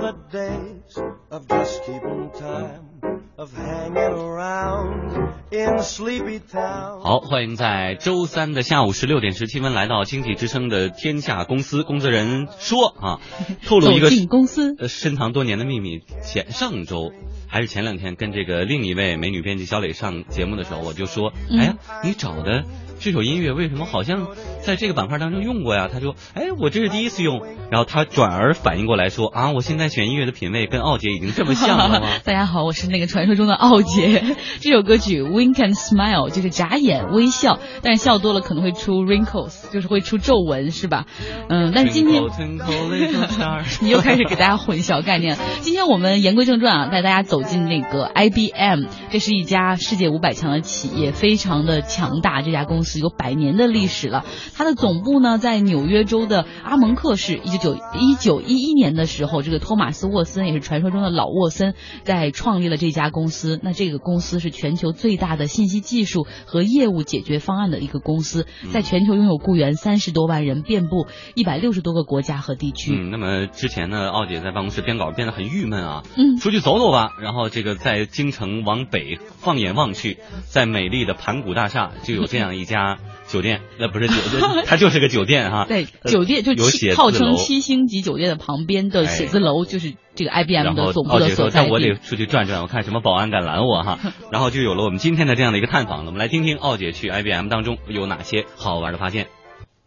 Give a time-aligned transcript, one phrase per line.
[0.00, 0.96] the days
[1.30, 7.00] of just keeping time, of hanging around in sleepy town.
[7.02, 11.82] 好，欢迎在周三的下午十六点十七分来到经济之声的天下公司。
[11.82, 13.20] 工作人员说啊，
[13.66, 16.00] 透露一个走进公司呃深藏多年的秘密。
[16.22, 17.12] 前上周
[17.46, 22.64] 还是前两天，跟这个另一位美女编辑小磊上节目的时候，我就说，嗯哎呀，你找的
[23.00, 24.28] 这首音乐为什么好像
[24.60, 25.88] 在这个板块当中用过呀？
[25.90, 27.40] 他说，哎，我这是第一次用。
[27.70, 32.06] 然后他转而反应过来说，啊，我现在选音乐的品味跟奥杰已经这么像了吗？
[32.24, 34.22] 大家好，我是那个传说中的奥杰。
[34.60, 41.06] 这首歌曲《Wink and Smile》就是眨眼微笑，但是笑多了可能会出 wrinkles，就是会出皱纹，是吧？
[41.48, 42.22] 嗯，但今天
[43.80, 45.38] 你又开始给大家混淆概念。
[45.62, 52.42] 今天我们言归正传啊，带大家走进那个 IBM，这是一家世界五百强的企业，非常的强大。
[52.42, 57.36] 这家公司有百年的历史了，它的总部呢在纽约州的阿蒙克市。
[57.44, 63.60] 一九九一九一一年的时候，这个托马斯沃森也是传说中的老沃森，在创立了这家公司。
[63.62, 72.94] 那这个公司是全球最大的信息技术和业务解决方案的一个公司，在全球拥有雇员三十多万人，遍布一百六十多个国家和地区。
[72.94, 77.10] 嗯，那么之前呢，奥姐在办公室编稿编得很郁闷啊，嗯出去走走吧。
[77.20, 82.79] 然后这个在京城往北放眼望去，在美丽的盘古大厦就有这样一家
[83.26, 85.64] 酒店，那不是酒 店，它就是个酒店哈。
[85.68, 91.94] 对，呃酒店就七有号称七星级酒店的旁边的写字楼，就是这个 IBM 的总部奥姐说：“的所在那我得。
[91.94, 93.98] 出去转转，我看什么保安敢拦我哈。
[94.32, 96.06] ”然后就有了我们今天的这样的一个探访了。
[96.06, 99.28] 我们来听听奥姐去 IBM 当中有哪些好玩的发现。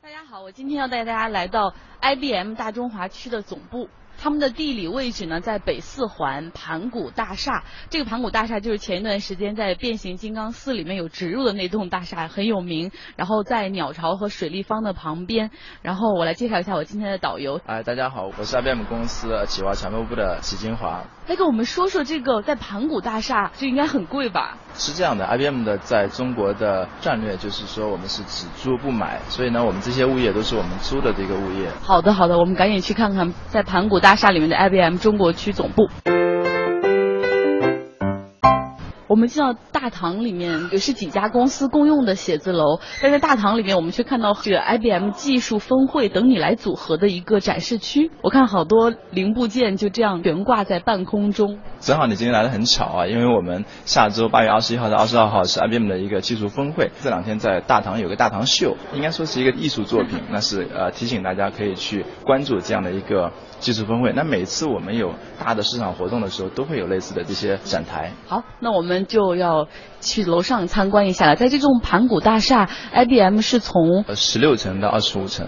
[0.02, 3.90] 大家好，我今天要带大家来到 IBM 大中华区的总部。
[4.24, 7.66] 他们的地理位置呢，在北四环盘古大厦。
[7.90, 12.90] 这个盘古大厦就是前一段时间在《变形金刚四》里面有植入的那栋大厦，很有名。
[13.18, 15.52] 然后在鸟巢和水立方的旁边。
[15.82, 21.04] 然后我来介绍一下我今天的导游，哎，大家好，我是 IBM 公司企划传播部的齐金华。
[21.28, 24.58] 来跟我们说说这个在盘古大厦，这应该很贵吧？
[24.76, 31.70] 是这样的，IBM 的在中国的战略就是说我们是只租不买，所以呢，我们这些物业都是我们租的这个物业。
[31.82, 35.90] 好的，好的，我们赶紧去看看在盘古大大厦里面的 IBM 中国区总部。
[39.08, 42.80] 我们进到大堂里面，也是几家公司共用的写字楼。
[43.02, 48.12] 但在大堂里面，我们却看到这个 IBM 技术峰会等你来组合的一个展示区。
[48.22, 51.60] 我看好多零部件就这样悬挂在半空中。
[51.80, 64.14] 正好你今天来的很巧啊，因为我们下周八月二十一号到二十二号是 IBM 的一个技术峰会，这两天在大堂有个大堂秀，应该说是一个艺术作品， 那是呃提醒大家可以去关注这样的一个技术峰会。
[64.14, 68.12] 那每次我们有大的市场活动的时候，都会有类似的这些展台。
[68.28, 69.68] 好，那我们们就要
[70.00, 71.36] 去楼上参观一下了。
[71.36, 75.48] 在这种盘古大厦，IBM 是从，十六层到二十五层。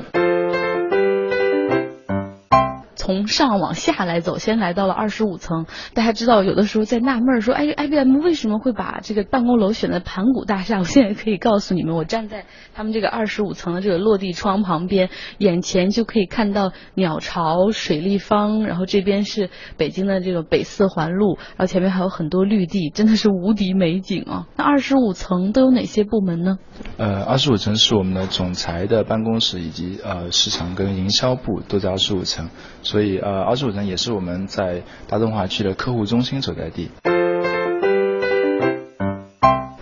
[3.06, 5.68] 从上往下来走，先来到了二十五层。
[5.94, 10.80] 大家知道，有的时候在纳闷说，哎，IBM 为什么会把这个办公楼选在盘古大厦？
[10.80, 24.48] 我现在可以告诉你们，我站在他们这个二十五层的这个落地窗旁边，眼前就可以看到鸟巢、水立方，然后这边是北京的这个北四环路，然后前面还有很多绿地，真的是无敌美景啊！
[24.58, 26.58] 那二十五层都有哪些部门呢？
[26.98, 32.50] 呃，二十五层是我们的总裁的办公室，以及呃市场跟营销部都在二十五层，
[32.86, 36.90] 所以呃二十五层也是我们在大中华区的客户中心所在地。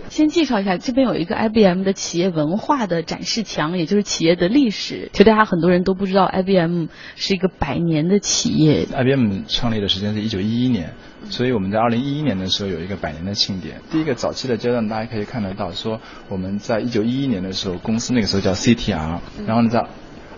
[0.08, 5.10] 先介绍一下，这边有一个 IBM 的企业文化的展示墙，也就是企业的历史。
[5.12, 8.86] 其实大家很多人都不知道，IBM 是一个百年的企业。
[8.86, 10.94] IBM 创立的时间是一九一一年，
[11.30, 13.80] 所以我们在二零一一年的时候有一个百年的庆典。
[13.90, 19.84] 第一个早期的阶段，大家可以看得到，说我们在一九一一年的时候，公司那个时候叫 CTR，然后呢在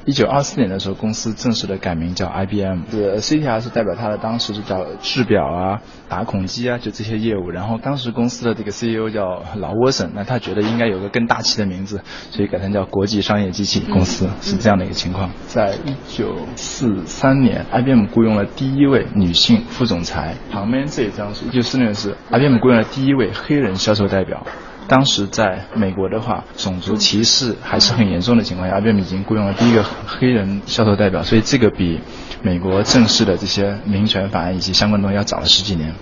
[0.07, 2.83] 一九二四年的时候，公司正式的改名叫 IBM。
[2.93, 7.51] 呃，CTR 是代表它的当时是叫制表啊、打孔机啊，就这些业务。
[7.51, 12.01] 然后当时公司的这个 CEO 叫老沃森，那他觉得应该有个更大气的名字，
[12.31, 15.29] 所以改成叫国际商业机器公司，是这样的一个情况。
[15.49, 20.37] 在一九四三年，IBM 雇佣了第一位女性副总裁。
[20.53, 24.47] 旁边这一张是一九四六年是 IBM 雇佣了第一位黑人销售代表。
[24.89, 32.01] 当时在美国的话，种族歧视还是很严重的情况下，IBM 已经雇佣了第一个黑人销售代表，所以这个比
[32.43, 35.93] 美国正式的这些民权法案以及相关东西要早了十几年。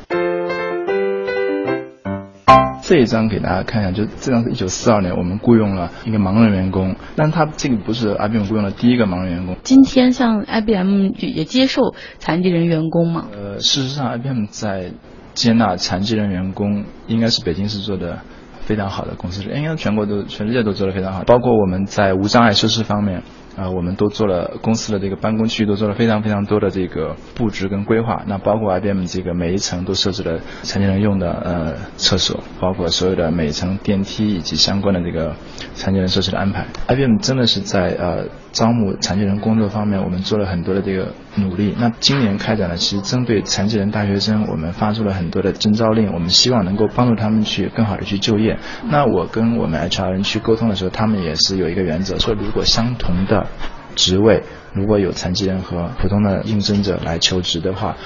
[2.82, 9.56] 这一张给大家看一下，就这张是一九四二年，我们雇佣了一个盲人员工，但他这个不是 IBM 雇佣的第一个盲人员工。
[9.62, 13.28] 今天像 IBM 也接受残疾人员工吗？
[13.32, 14.92] 呃，事实上，IBM 在
[15.32, 18.18] 接纳残疾人员工，应该是北京市做的
[18.64, 21.22] 非常好的公司，应该全国都全世界都做得非常好。
[21.24, 23.22] 包括我们在无障碍设施方面，
[23.56, 28.22] 啊，我们都做了公司的这个办公区域都做了非常非常多的这个布置跟规划。
[28.26, 35.34] 那包括 IBM 这个每一层都设置了残疾人用的呃厕所，包括所有的每层电梯以及相关的这个
[35.74, 36.66] 残疾人设施的安排。
[36.88, 41.74] IBM 真的是在呃招募残疾人工作方面，我们做了很多的这个努力。
[41.78, 48.58] 那今年开展了，其实针对残疾人大学生，我们发出了很多的征招令，我们希望能够帮助他们去更好的去就业。
[48.84, 53.46] 那我跟我们 HR 人去沟通的时候，他们也是有一个原则，说如果相同的
[53.94, 54.42] 职位
[54.72, 57.96] 如果有残疾人和普通的应征者来求职的话，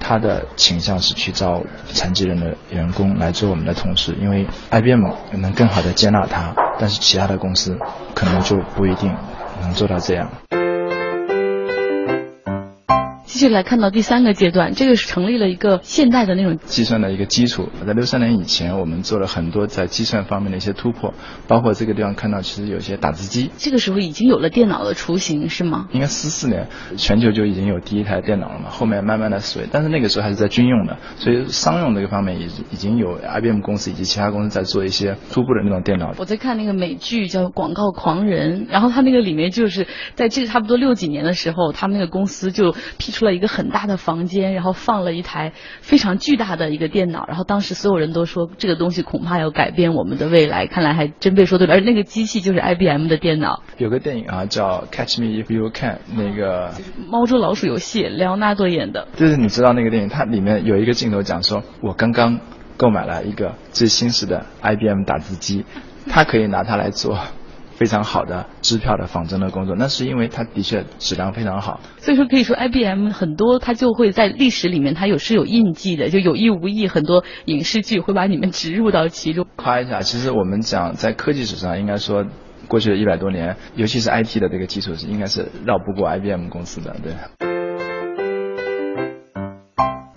[0.00, 5.02] 他的倾向是去招残疾人的员工来做我们的同事，因为 IBM
[5.40, 7.76] 能更好的接纳他，但是其他的公司
[8.14, 9.12] 可能就不一定
[9.60, 10.30] 能做到这样。
[13.38, 17.68] 继续来看到第三个阶段，这个是成立了一个现代的那种计算的一个基础。
[17.86, 21.14] 在六三年以前，我们做了很多在计算方面的一些突破，
[21.46, 23.52] 包括这个地方看到其实有些打字机。
[23.56, 25.86] 这个时候已经有了电脑的雏形，是吗？
[25.92, 28.70] 应该四四年，全球就已经有第一台电脑了嘛。
[28.70, 36.12] 后面慢慢的随，但是那个时候还是在军用的，所以商用这个方面已已经有 IBM 公司以及其他公司在做一些初步的那种电脑。
[36.18, 39.86] 我在看那个美剧叫《广告狂人》，然后他那个里面就是
[40.16, 43.96] 在这差不多六几年的时候，他们那个公司就批出了一个很大的。
[43.98, 51.74] 房间，然后放了一台非常巨大的一个电脑，然后当时所有人都说这个东西恐怕要改变我们的未来，看来还真被说对了。
[51.74, 53.62] 而那个机器就是 IBM 的电脑。
[53.76, 56.72] 有个电影啊，叫《Catch Me If You Can》，那个
[57.08, 59.08] 猫捉老鼠游戏，莱昂纳多演的。
[59.16, 62.38] 就是你知道那个电影，它里面有一个镜头讲说，我刚刚
[62.76, 65.66] 购买了一个最新式的 IBM 打字机，
[66.08, 67.18] 它可以拿它来做。
[67.78, 71.78] 非常好的支票的仿真的工作，那是因为它的确质量非常好。
[71.98, 79.46] 所以说可以说，IBM 很多它就会在历史里面，它有是有印记的，就有意无意，很多影视剧会把你们植入到其中。
[79.54, 82.26] 夸一下，其实我们讲在科技史上，应该说
[82.66, 87.57] 过去的一百多年，尤其是 IT 的这个基础是应该是绕不过 IBM 公司的，对。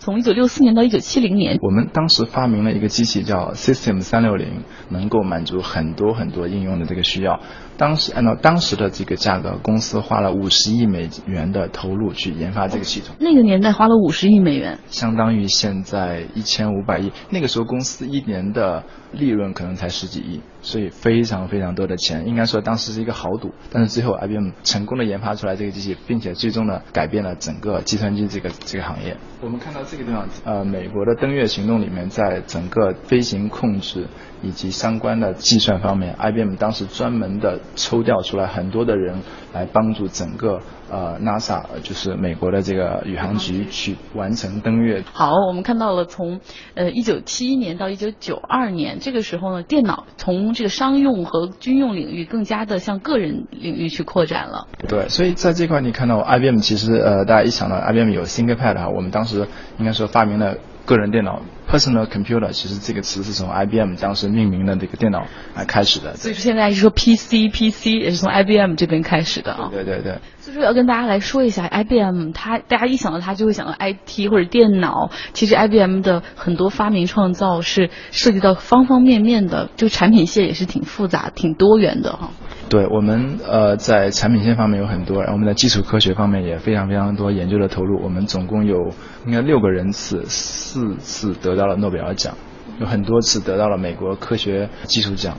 [0.03, 7.39] 从一九六四年到一九七零年，我们当时发明了一个机器叫 System 三六零，能够满足很多很多应用的这个需要。
[7.81, 13.15] 当时按照当时的这个价格，公司花了五十亿美元的投入去研发这个系统。
[13.19, 17.11] 那个年代花了五十亿美元，相当于现在一千五百亿。
[17.31, 23.51] 那个时候公司一年的利润可能才十几亿，所以非常非常多的钱，应该说当时是一个豪赌。
[23.71, 29.17] 但是最后 IBM 成功的研发出来这个机器，并且最终呢改变了整个计算机这个这个行业。
[29.41, 29.81] 我们看到。
[29.91, 34.07] 这个地方，呃，美国的登月行动里面，在整个飞行控制
[34.41, 39.15] 以及相关的计算方面，IBM 当时专门的抽调出来很多的人
[39.53, 40.59] 来帮助整个
[40.89, 45.03] 呃 NASA，就是美国的这个宇航局去完成登月。
[45.13, 46.39] 好，我们看到了从
[46.75, 54.67] 呃一九七一年到一九九二年，这个时候呢，电脑从这个商用和军用领域更加的向个人领域去扩展了。
[54.87, 59.47] 对，所以在这块你看到 IBM 其实呃，大家一想到 IBM 有 ThinkPad 哈，我们当时。
[59.79, 65.25] 应该说发明了个人电脑 personal computer，其实这个词是从 IBM 当时命名的这个电脑
[65.55, 66.15] 来开始的。
[66.15, 69.69] 所以说现在是说 PC，PC 也是从 IBM 这边开始的啊。
[69.71, 70.17] 对对对。
[70.39, 82.29] 所以说要跟大家来说一下 IBM，它大家一想到它就会想到 IT 或者电脑，其实 IBM 的很多发明创造是涉及到方方面面的，就产品线也是挺复杂、挺多元的哈。
[82.69, 88.01] 对我们呃在产品线方面有很多，然后我们在基础科学方面也非常非常多研究的投入。
[88.01, 88.91] 我们总共有
[89.25, 92.33] 应该六个人次，四次得到了诺贝尔奖，
[92.79, 95.35] 有很多次得到了美国科学技术奖。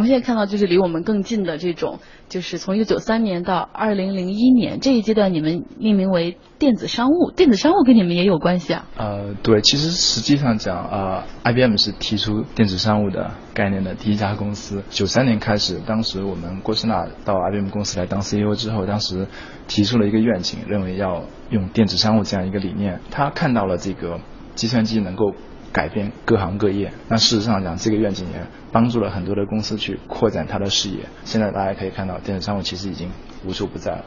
[0.00, 7.30] 我们现在看到就是离我们更近的这种，就是从一九九三年到二零零一年这一阶段，你们命名为电子商务。
[7.36, 8.86] 电子商务跟你们也有关系啊？
[8.96, 14.82] 呃，对，其实实际上讲啊，IBM 是提出电子商务的概念的第一家公司。
[14.88, 19.26] 九三年开始，当时我们郭士纳到 IBM 公司来当 CEO 之后，当时
[19.68, 22.98] 提出了一个愿景，认为要用电子商务这样一个理念。
[23.10, 24.18] 他看到了这个
[24.54, 25.34] 计算机能够。
[25.72, 28.40] 改变各行各业，那事实上讲，这个愿景也
[28.72, 30.98] 帮助了很多的公司去扩展它的视野。
[31.24, 33.08] 现在大家可以看到，电子商务其实已经
[33.44, 34.04] 无处不在了。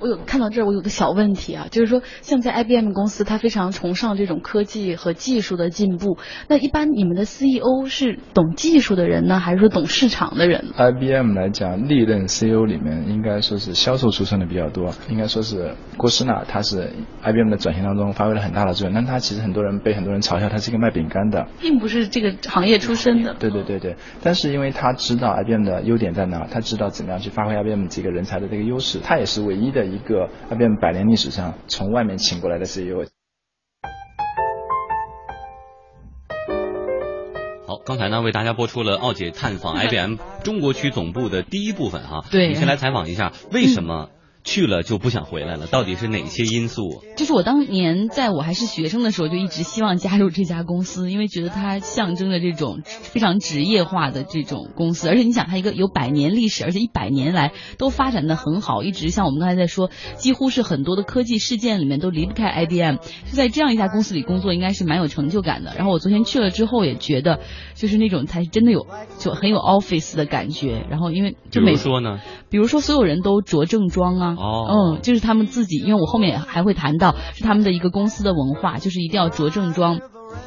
[0.00, 6.16] 我有看到这儿，我有个小问题啊，就是说，像在 IBM 公司，它非常崇尚这种科技和技术的进步。
[6.48, 16.90] 那一般你们的 CEO 是懂技术的人呢，还是说懂市场的人？IBM 来讲，历任 CEO 里面应该说是销售出身的比较多，应该说是郭士纳，他是
[17.22, 18.94] IBM 的转型当中发挥了很大的作用。
[18.94, 23.34] 但他其实很多人被很多人嘲笑，他是一个卖饼干的，并不是这个行业出身的。
[23.38, 30.76] 对对对对，但是因为他知道 IBM 的优点在哪，他知道怎么样去发挥 IBM 这个人才的这个优势，他也是唯一的一个 IBM。
[30.80, 33.06] 百年历史上从外面请过来的 CEO。
[37.66, 44.10] 好刚才呢为大家播出了奥姐探访 IBM 中国区总部的第一部分哈，对你先来采访一下为什么
[44.42, 47.02] 去了就不想回来了，到底是哪些因素？
[47.16, 55.08] 就是我当年在我还是学生的时候，就一直希望加入这家公司，因为觉得它象征着这种非常职业化的这种公司。
[55.08, 62.96] 而且你想，它一个有百年历史，而且一百年来都发展的很好，一直像我们刚才在说，几乎是很多的科技事件里面都离不开 IBM。
[62.96, 65.74] 就在这样一家公司里工作，应该是蛮有成就感的。
[65.76, 67.40] 然后我昨天去了之后，也觉得
[67.74, 68.86] 就是那种才真的有
[69.18, 70.86] 就很有 office 的感觉。
[70.88, 72.20] 然后因为就比每如说呢？
[72.48, 80.00] 比如说，所有人都着正装啊，哦嗯，就是他们自己，因为我后面还会谈到，是他们的一个公司的文化，就是一定要着正装。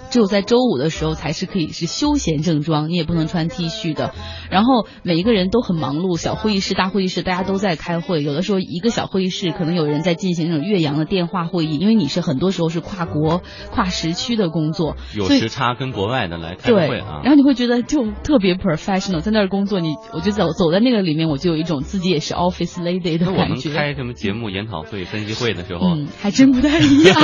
[0.10, 4.14] 只有在周五的时候才是可以是休闲正装，你也不能穿 T 恤的。
[4.50, 17.32] 然后每一个人都很忙碌，小会议室、大会议室大家都在开会，有的时候一个小会议室可能有人在进行那种岳阳的电话会议，因为你是很多时候是跨国、跨时区的工作，有时差跟国外的来开，会啊然。
[17.32, 23.74] 后你会觉得就特别 professional，在那儿工作，你我就走走在那个里面，我就有一种自己也是 office lady 的那我们感觉。
[23.74, 27.16] 开什么节目、研讨会、分析会的时候，嗯，还真不太一样。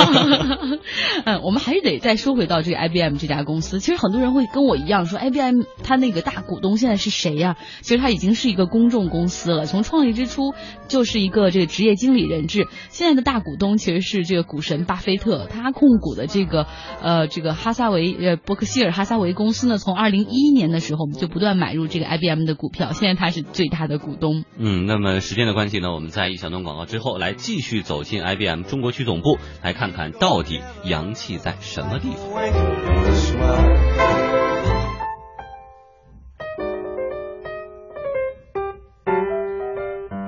[1.26, 3.80] 嗯，我们还是得再说回到这个 IBM 这家公司。
[3.80, 10.54] 其实很多人会跟我一样说，IBM 它那个大股东现在是谁呀、其实它已经是一个公众公司了，从创立之初
[10.90, 12.68] 就是一个这个职业经理人制。
[12.90, 16.68] 现在的大股东其实是这个股神巴菲特，他控股的这个
[17.02, 24.44] 呃这个哈萨维呃伯克希尔哈萨维公司呢，从二零一一年的时候我们就不断买入这个 IBM 的股票，现在它是最大的股东。
[24.58, 32.39] 嗯，那么时间的关系呢，我们在一小段广告之后，来继续走进 IBM 中国区总部，来看看到底洋气在什么地方。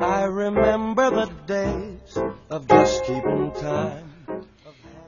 [0.03, 2.17] I remember the days
[2.49, 4.10] of just keeping time.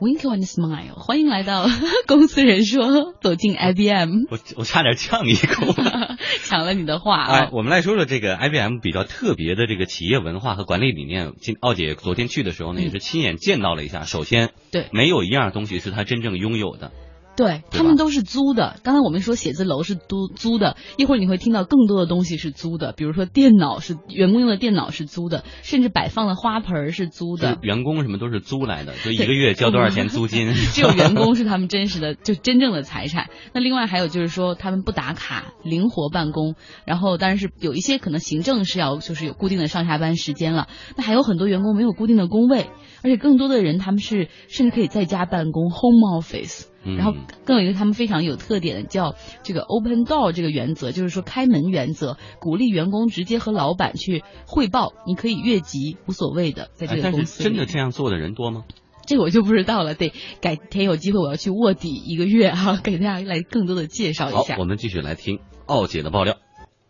[0.04, 1.66] Wink and smile，欢迎来到
[2.08, 5.74] 公司人说，走进 IBM，我我差点呛你一口。
[6.44, 7.32] 抢了你的话啊，！
[7.48, 11.32] 哎我们来说说这个 IBM 比较特别的这个企业文化和管理理念。
[11.40, 14.04] 今奥姐昨天去的时候呢，也是亲眼见到了一下。
[14.04, 16.92] 首先，嗯对没有一样东西是她真正拥有的。
[17.36, 18.78] 对他们都是租的。
[18.84, 27.58] 刚才我们说写字楼是租租的，一会儿你会听到更多的东西是租的，比如说电脑是员工用的电脑是租的，甚至摆放的花盆儿是租的。
[27.62, 30.54] 员工什么都是租来的，就一个月交多少钱租金？
[30.74, 33.30] 只有员工是他们真实的， 就真正的财产。
[33.54, 36.56] 那另外还有就是说，他们不打卡，灵活办公。
[36.86, 40.68] 然后当然是有一些可能行政是要就是有固定的上下班时间了。
[40.96, 42.70] 那还有很多员工没有固定的工位，
[43.04, 46.68] 而且更多的人他们是甚至可以在家办公 （home office）。
[46.86, 47.13] 嗯然后
[47.46, 57.50] 更有一个他们非常有特点的叫这个 open door 这个原则，就是说开门原则，鼓励员工直接和老板去汇报，你可以越级无所谓的，在这个公司里。
[57.50, 58.63] 真的这样做的人多吗？
[59.06, 64.56] 这个我就不知道了，得改天有机会我要去卧底一个月哈、 给大家来更多的介绍一下，。
[64.56, 66.38] 好我们继续来听奥姐的爆料。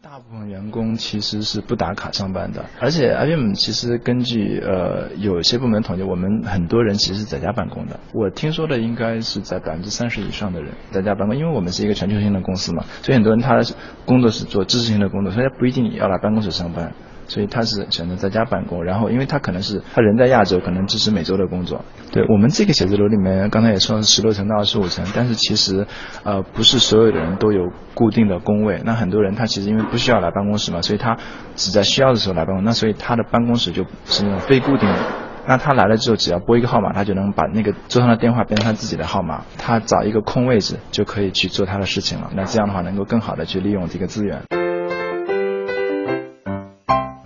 [0.03, 7.97] 大部分员工其实是不打卡上班的，而且 IBM 其实根据呃有些部门统计，我们很多人其实是在家办公的。
[8.11, 13.57] 我听说的应该是在百分之三十以上的人在家办公，因为我们是一个全球性的公司嘛，所以很多人他
[14.05, 16.91] 工作是做知识性的工作，所以不一定要来办公室上班。
[17.27, 21.83] 所以他是选择在家办公，然后因为他可能是他人在亚洲，可能支持美洲的工作。
[22.11, 25.85] 对我们这个写字楼里面，刚才也说是十六层到二十五层，但是其实
[26.23, 28.81] 呃不是所有的人都有固定的工位。
[28.85, 31.17] 那很多人他其实因为不需要来办公室嘛，所以他
[31.55, 34.95] 只在需要的时候来办公，那所以他的办公室就是那种非固定的。
[35.45, 42.29] 那他来了之后，只要拨一个号码，他就能把那个桌上的电话变成他自己的号码，他找一个空位置就可以去做他的事情了。
[42.33, 44.41] 那这样的话，能够更好的去利用这个资源。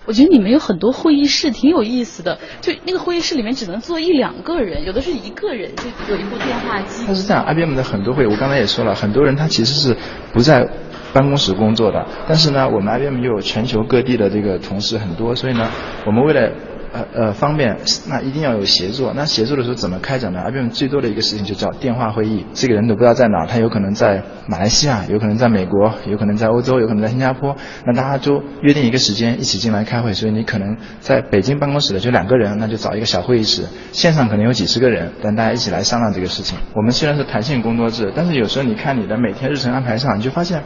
[0.08, 7.06] 我觉得你们有很多会议室挺有意思的，就那个会议室里面只能坐一两个人，有的是一个人，就有一部电话机。
[7.06, 9.96] 它是这样，IBM 的很多会，我刚才也说了，很多人他其实是
[10.32, 10.66] 不在
[11.12, 15.70] 办公室工作的，但是呢，我们 IBM 又有全球各地的这个同事很多，所以呢，
[16.06, 16.50] 我们为了
[16.94, 17.78] 呃呃方便，
[18.08, 19.14] 那一定要有协作。
[19.16, 36.58] 那协作的时候怎么开展呢？IBM 最多的一个事情就叫电话会议，这个人都不知道在哪，他有可能在马来西亚，有可能在美国，有可能在欧洲，有可能在新加坡，那大家就约定一个时间一起进来开会，所以你可能在北京办公室的就两个人，那就找一个小会议室，线上可能有几十个人，但大家一起来商量这个事情。
[36.74, 40.64] 我们虽然是弹性工作制，但是有时候你看你的每天日程安排上，你就发现。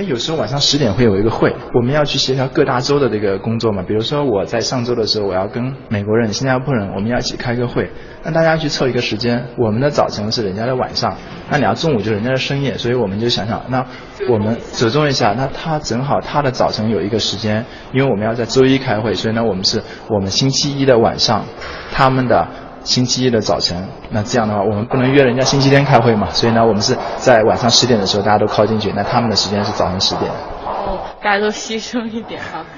[0.00, 3.84] 哎，有时候晚上十点会有一个会，我们要去协调各大洲的这个工作嘛。
[3.86, 7.90] 比如说我在上周的时候，我要跟美国人、新加坡人，我们要一起开个会，
[8.24, 9.44] 那大家去凑一个时间。
[9.58, 11.14] 我们的早晨是人家的晚上，
[11.50, 13.84] 那你要中午就是人家的深夜，所以我们就想想，那
[14.30, 21.44] 我们折中一下，那他正好他的早晨有一个时间，因为我们要在周一开会，所以呢，我们是我们星期一的晚上，
[21.92, 22.48] 他们的
[22.82, 23.88] 星期一的早晨。
[24.10, 30.30] 那这样的话，我们不能约人家星期天开会嘛，所以呢，我们是在晚上十点的时候大家都靠进去，那他们的时间是早上十点。
[30.64, 32.64] 哦，大家都牺牲一点啊。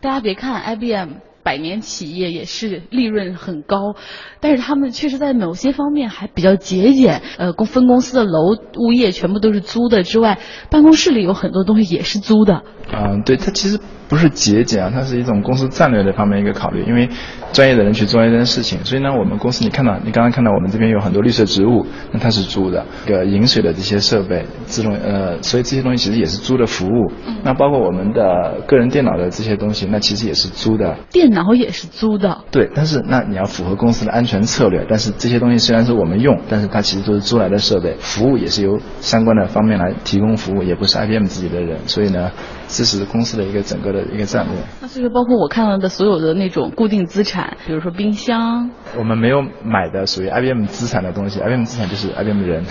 [0.00, 1.10] 大家别看 IBM
[1.48, 3.94] 百年企业也是利润很高，
[4.38, 7.22] 但是他们确实在某些方面还比较节俭。
[7.38, 10.38] 呃，公分公司的楼物业全部都是租的之外，
[10.70, 12.64] 办公室里有很多东西也是租的。
[12.92, 13.78] 嗯，对，它其实
[14.08, 17.08] 不是节俭啊，它是一种公司战略的方面一个考虑，因为
[17.52, 27.12] 专业的人去做一件事情，所以呢，我们公司你看到，你刚刚看到我们这边有很多绿色植物，那它是租的，个饮水的这些设备，自动呃，所以这些东西其实也是租的服务。
[27.44, 30.96] 那包括我们的个人电脑的这些东西，那其实也是租的。
[31.10, 32.44] 电脑也是租的。
[32.50, 42.30] 对，但是那你要符合公司的安全策略，但是这些东西虽然是我们用，但是它其实都是租来的设备，服务也是由相关的方面来提供服务，也不是 IBM 自己的人，所以呢。
[42.70, 44.54] 这是公司的一个整个的一个战略。
[44.82, 48.70] 那这个包括我看到的所有的那种固定资产，比如说冰箱。
[48.94, 52.64] 我们没有买的属于 IBM 资产的东西，IBM 资产就是 IBM 人。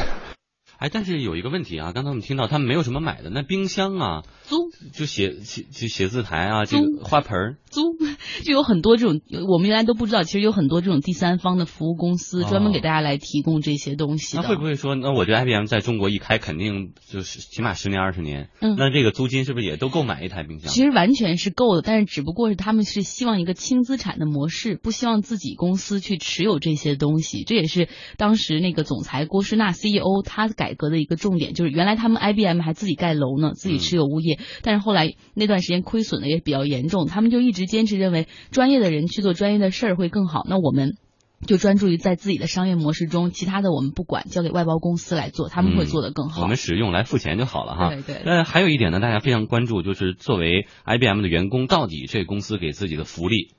[0.78, 7.98] 哎，但是有一个问题啊，刚才我们听到他们没有什么买的，那冰箱啊，租就写写就写字台啊，这个花盆租，
[8.46, 14.38] 就有很多这种，我们原来都不知道，其实有很多这种第三方的服务公司专门给大家来提供这些东西。
[14.38, 20.72] 那会不会说，那我觉得 IBM 在中国一开，肯定就是起码十年二十年，嗯，那这个租金是不是也都够买一台冰箱？
[20.72, 27.44] 其实完全是够的，但是只不过是他们是希望一个轻资产的模式，不希望自己公司去持有这些东西。
[27.44, 31.54] 这也是当时那个总裁郭士纳 CEO 他改革的一个重点。
[31.54, 40.44] 就是原来他们 IBM 还自己盖楼呢，自己持有物业，但是后来那段时间亏损的也比较严重，他们就一直坚持认为专业的人去做专业的事儿会更好。
[40.48, 40.98] 那我们
[41.46, 46.42] 就专注于在自己的商业模式中，其他的我们不管，交给外包公司来做，他们会做得更好。
[46.42, 47.90] 我们使用来付钱就好了哈。
[47.90, 48.24] 对对。
[48.26, 53.52] 那还有一点呢，大家非常关注，就是作为 IBM 的员工，到底这公司给自己的福利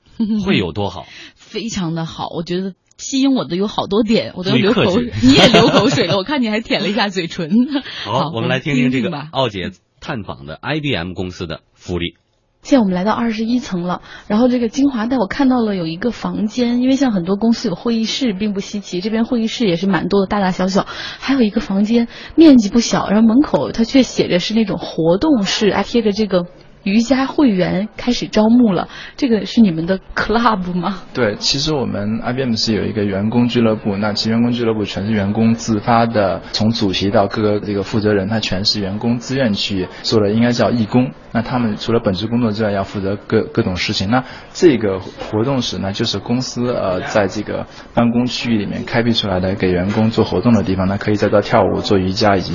[0.44, 1.06] 会有多好？
[1.36, 2.74] 非常的好，我觉得。
[2.98, 6.16] 吸引我的有好多点，我都流口水，你也流口水了。
[6.16, 7.48] 我看你还舔了一下嘴唇。
[8.04, 12.16] 好，我们来听听这个奥姐探访的 IBM 公司的福利。
[12.62, 20.84] 现在我们来到二十一层了，然后这个精华带我看到了有一个房间，因为像很多公司有会议室并不稀奇，这边会议室也是蛮多的，大大小小。
[20.88, 26.46] 还有一个房间面积不小，然后门口它却写着是那种活动室，还贴着这个。
[26.84, 31.02] 瑜伽会员开始招募了，这个是你们的 club 吗？
[31.12, 41.10] 对，其实我们 IBM 是有一个员工俱乐部，那其员工俱乐部全是员工自发的，从主席到各个这个负责人，他全是员工自愿去做的，应该叫义工。
[41.30, 44.10] 那他们除了本职工作之外，要负责各各种事情。
[44.10, 50.88] 那这个活动室呢，就是公司呃在这个办公区域里面开辟出来的，给员工做活动的地方。
[50.88, 52.54] 那可以在这跳舞、做瑜伽以及。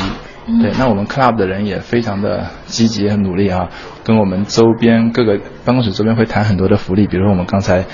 [0.61, 3.69] 对，那我们 club 的人也非常的积极、很努力啊，
[4.03, 7.85] 跟我们周边各个办公室周边会谈很多的福利，比如我们刚才。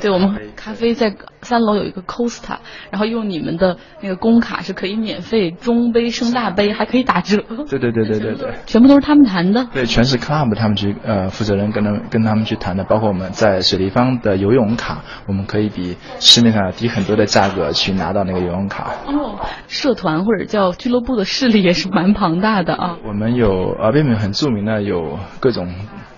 [0.00, 2.56] 对我们咖啡在三楼有一个 Costa，
[2.90, 7.36] 然后用你们的那个工卡是可以免费中杯升大杯，还可以打折。
[7.68, 9.66] 对对对对对对，全部都是他们谈的。
[9.72, 18.90] 对，全是 Club 他们去呃负责人跟他们跟他们去谈的，包括我们在水立方的游泳卡，我们可以比市面上低很多的价格去拿到那个游泳卡。
[19.06, 22.98] 哦，社团或者叫俱乐部的势力也是蛮庞大的啊。
[23.06, 25.68] 我们有啊，边边很著名的有各种。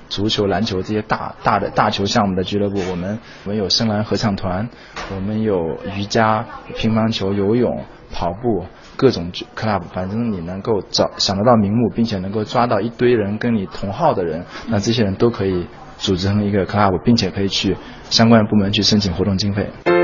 [0.08, 4.68] 足球、篮球这些大大的大球项目的俱乐部，我们我们有深蓝合唱团，
[5.10, 5.56] 我们有
[5.96, 6.44] 瑜伽、
[6.76, 7.82] 乒乓球、游泳、
[8.12, 17.74] 跑步，各种 club，反正你能够找想得到名目，并且能够抓到一堆人跟你同号的人，那这些人都可以组织成一个 club，并且可以去
[18.10, 20.01] 相关部门去申请活动经费。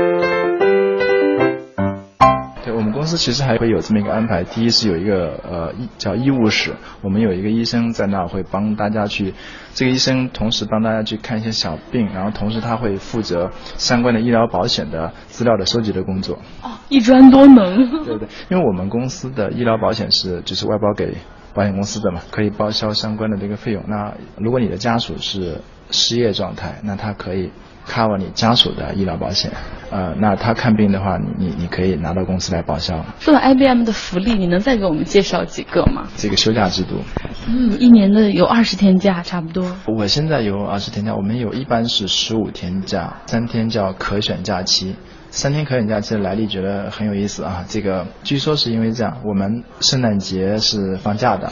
[3.09, 9.33] 司其实还会有这么一个安排，第一是有一个呃医叫医务室，我们有一个医生在那会帮大家去，
[9.73, 16.37] 这个医生同时帮大家去看一些小病，然后同时他会负责相关的医疗保险的资料的收集的工作。
[16.61, 17.75] 哦，一专多能。
[18.05, 21.17] 对对，因为我们公司的医疗保险是就是外包给
[21.53, 23.83] 保险公司的嘛，可以报销相关的这个费用。
[23.87, 25.59] 那如果你的家属是
[25.91, 27.51] 失业状态，那他可以。
[27.87, 29.49] cover 你家属的医疗保险，
[29.91, 33.03] 呃，那他看病的话，你你你可以拿到公司来报销。
[33.19, 36.07] 说到 IBM 的福利，你能再给我们介绍几个吗？
[36.15, 36.95] 这个休假制度，
[37.47, 39.75] 嗯，一年的有二十天假，差不多。
[39.87, 44.95] 我现在有二十天假，我们有一般是十五天假，三天叫可选假期。
[45.31, 51.51] 三天可选假期的来历觉得很有意思啊，这个据说是因为这样，我们圣诞节是放假的。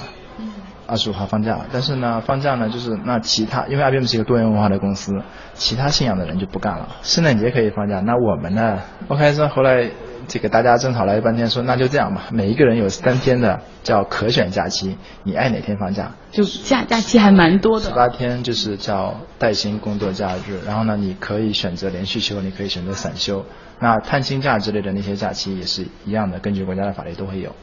[0.87, 5.13] 二十五号放假，但是呢，放假呢就是那其他，因为 IBM 是一个多元文化的公司，
[5.53, 6.95] 其他信仰的人就不干了。
[7.01, 9.89] 圣诞节可以放假，那我们呢？OK，这后来
[10.27, 16.11] 这个大家争吵了半天，说那就这样吧，每一个人有三天的叫可选假期，你爱哪天放假？
[16.31, 17.85] 就假假期还蛮多的。
[17.87, 23.45] 十八天就是叫带薪工作假日，然后呢，你可以选择连续休，你可以选择散休。
[23.79, 27.53] 那探亲假之类的那些假期也是一样的，根据国家的法律都会有。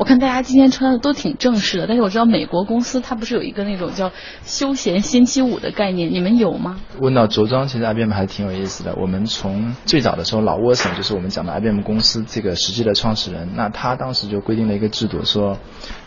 [0.00, 4.10] 我看大家今天穿的都挺正式的，但是我知道美国公司它不是有一个那种叫
[4.46, 6.80] 休闲星期五的概念，你们有吗？
[7.00, 8.94] 问到着装，其实 IBM 还挺有意思的。
[8.98, 15.58] 我们从最早的时候，老沃森就是我们讲的 IBM 公司这个实际的创始人，那他当时就规定了一个制度，说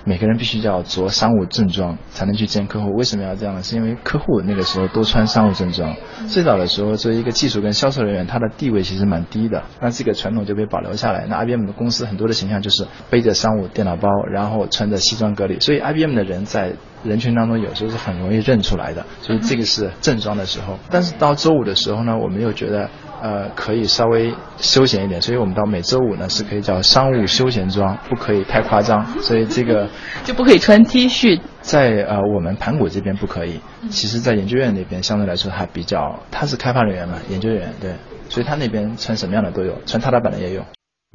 [0.05, 2.91] 每个人必须要着商务正装才能去见客户。
[2.93, 3.63] 为什么要这样呢？
[3.63, 5.95] 是因为客户那个时候都穿商务正装。
[6.27, 9.63] 最早的时候，作为一个技术跟销售人员，他的地位其实蛮低的。
[9.79, 11.25] 那这个传统就被保留下来。
[11.27, 19.05] 那 IBM 的公司很多的形象就是背着商务电脑包，然后穿着西装革履，所以 IBM 的人在人群当中有时候是很容易认出来的。
[19.21, 20.77] 所以这个是正装的时候。
[20.89, 22.89] 但是到周五的时候呢，我们又觉得
[23.23, 29.03] 呃可以稍微休闲一点，所以我们到每周五呢是可以叫商务休闲装，不可以太夸张。
[29.23, 29.87] 所以这个
[30.25, 31.39] 就不可以穿 T 恤。
[31.61, 37.93] 在呃我们盘古这边不可以，其实在研究院那边相对来说还比较，他是开发人员嘛，研究员对，
[38.27, 40.61] 所以他那边穿什么样的都有，穿踏踏板的也有。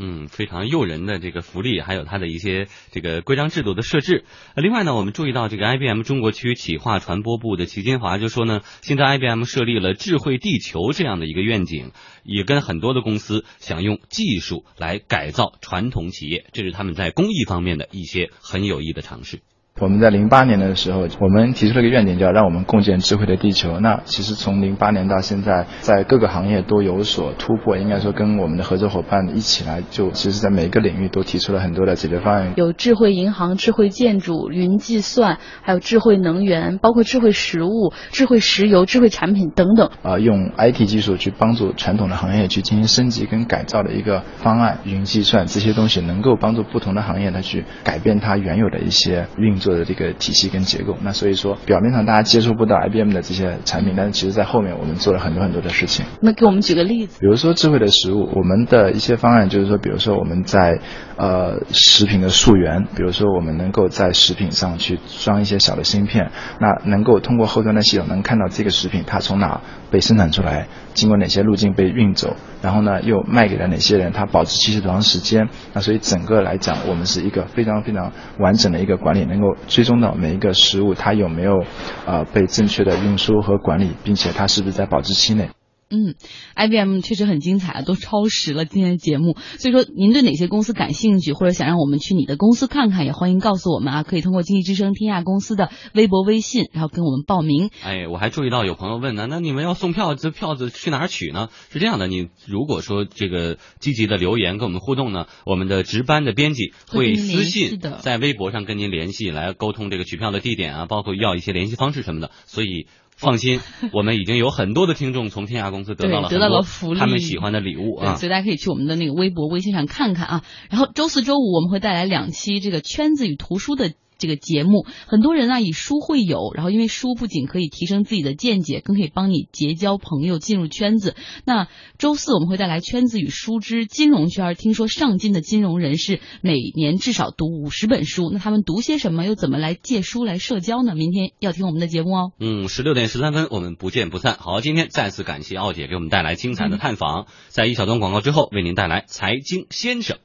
[0.01, 4.25] 嗯，非常诱人的这个福利，还有它的一些这个规章制度的设置。
[4.55, 11.91] 另外呢，我们注意到这个 IBM 中国区企划传播部的齐金华就说呢，现在 IBM 设立了智慧地球这样的一个愿景，
[12.23, 19.41] 也跟很多的公司想用技术来改造传统企业，这是他们在公益方面的一些很有益的尝试。
[19.81, 23.79] 我们在零八年的时候，我们提出了一个愿景，叫让我们共建智慧的地球。
[23.79, 27.77] 那其实从零八年到现在，在各个行业都有所突破。
[27.77, 32.55] 应该说，跟我们的合作伙伴一起来，就其实，在每一个领域都提出了很多的解决方案。
[32.57, 39.89] 有智慧银行、智慧建筑、云计算，还有智慧能源，包括智慧食物、智慧石油、智慧产品等等。
[40.03, 44.79] 啊，用 IT 技术去帮助传统的行业去进行升级跟改造的一个方案。
[44.83, 49.68] 云计算这些东西能够帮助不同的行业，它去改变它原有的一些运作。
[49.75, 56.07] 的这个体系跟结构，那所以说表面上大家接触不到 IBM 的这些产品，但是其实在后面我们做了很多很多的事情。
[56.21, 60.81] 那给我们举个例子，比如说智慧的食物，我们的一些方案就是说，比如说我们在
[61.19, 75.49] 呃食品的溯源，比如说我们能够在食品上去装一些小的芯片，那能够通过后端的系统能看到这个食品它从哪被生产出来，经过哪些路径被运走，然后呢又卖给了哪些人，它保质期是多长时间？
[75.75, 79.49] 那所以整个来讲，我们是一个非常非常完整的一个管理，能够。
[79.67, 81.65] 追踪到每一个食物，它有没有
[82.07, 85.51] 呃被正确的运输和管理，并且它是不是在保质期内？
[85.91, 86.15] 嗯
[86.55, 89.37] ，IBM 确实很精彩，都超时了今天的节目。
[89.59, 94.03] 所以说，您对哪些公司感兴趣，或者想让我们去你的公司看看，也欢迎告诉我们啊！
[94.03, 97.71] 可以通过经济之声天下公司的微博、微信，然后跟我们报名。
[97.83, 101.49] 哎，我还注意到有朋友问呢，那你们要送票，这票子去哪儿取呢？
[101.71, 112.31] 是这样的，你如果说这个积极的留言跟我们互动呢，我们的值班的编辑会私信在微博上跟您联系，来沟通这个取票的地点啊，包括要一些联系方式什么的。
[112.45, 112.87] 所以。
[113.19, 113.61] 放心，
[113.93, 120.45] 我们已经有很多的听众从天涯公司得到了得到了福利，他们喜欢的礼物啊，所以大家可以去我们的那个微博、微信上看看啊。
[120.71, 123.93] 然后周四周五我们会带来两期这个圈子与图书的。
[124.19, 131.15] 这个节目，很多人啊以书会友，然后因为书不仅可以提升自己的见解，更可以帮你结交朋友，进入圈子。
[131.45, 140.95] 那周四我们会带来圈子与书之金融圈，听说上进的金融人士每年至少读五十本书，那他们读些什么，又怎么来借书来社交呢？
[140.95, 142.33] 明天要听我们的节目哦。
[142.41, 144.37] 嗯，十六点十三分，我们不见不散。
[144.39, 150.19] 好，今天再次感谢奥姐给我们带来精彩的探访，在一小段广告之后，为您带来财经先生。